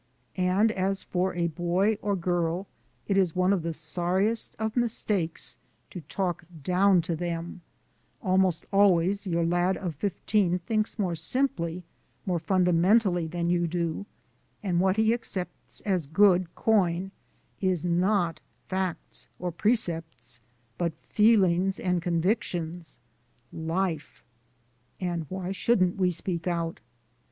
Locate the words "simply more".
11.13-12.39